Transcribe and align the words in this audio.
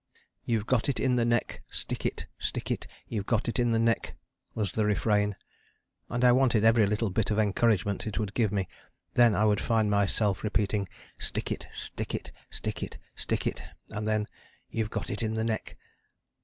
"You've 0.43 0.65
got 0.65 0.89
it 0.89 0.99
in 0.99 1.15
the 1.15 1.25
neck 1.25 1.61
stick 1.69 2.07
it 2.07 2.25
stick 2.39 2.71
it 2.71 2.87
you've 3.07 3.27
got 3.27 3.47
it 3.47 3.59
in 3.59 3.69
the 3.69 3.77
neck," 3.77 4.15
was 4.55 4.71
the 4.71 4.83
refrain, 4.83 5.35
and 6.09 6.23
I 6.23 6.31
wanted 6.31 6.65
every 6.65 6.87
little 6.87 7.11
bit 7.11 7.29
of 7.29 7.37
encouragement 7.37 8.07
it 8.07 8.17
would 8.17 8.33
give 8.33 8.51
me: 8.51 8.67
then 9.13 9.35
I 9.35 9.45
would 9.45 9.61
find 9.61 9.91
myself 9.91 10.43
repeating 10.43 10.89
"Stick 11.19 11.51
it 11.51 11.67
stick 11.71 12.15
it 12.15 12.31
stick 12.49 12.81
it 12.81 12.97
stick 13.15 13.45
it," 13.45 13.63
and 13.91 14.07
then 14.07 14.25
"You've 14.71 14.89
got 14.89 15.11
it 15.11 15.21
in 15.21 15.35
the 15.35 15.43
neck." 15.43 15.77